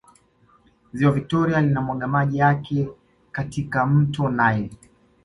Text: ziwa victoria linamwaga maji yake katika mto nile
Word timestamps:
ziwa 0.93 1.11
victoria 1.11 1.61
linamwaga 1.61 2.07
maji 2.07 2.37
yake 2.37 2.89
katika 3.31 3.85
mto 3.85 4.29
nile 4.29 4.69